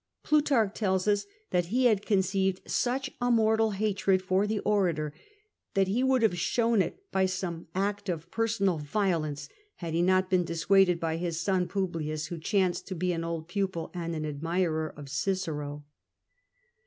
Plutarch 0.23 0.73
tells 0.73 1.07
us 1.07 1.27
that 1.51 1.65
he 1.67 1.85
had 1.85 2.03
conceived 2.07 2.61
such 2.65 3.11
a 3.21 3.29
mortal 3.29 3.69
hatred 3.69 4.19
for 4.23 4.47
the 4.47 4.57
orator 4.61 5.13
that 5.75 5.87
he 5.89 6.03
would 6.03 6.23
have 6.23 6.39
shown 6.39 6.81
it 6.81 6.97
by 7.11 7.27
some 7.27 7.67
act 7.75 8.09
of 8.09 8.31
personal 8.31 8.79
violence, 8.79 9.47
had 9.75 9.93
he 9.93 10.01
not 10.01 10.27
been 10.27 10.43
dissuaded 10.43 10.99
by 10.99 11.17
his 11.17 11.39
son 11.39 11.67
Publius, 11.67 12.25
who 12.29 12.39
chanced 12.39 12.87
to 12.87 12.95
be 12.95 13.13
an 13.13 13.23
old 13.23 13.47
pupil 13.47 13.91
and 13.93 14.15
an 14.15 14.25
admirer 14.25 14.89
of 14.97 15.07
Cicero. 15.07 15.85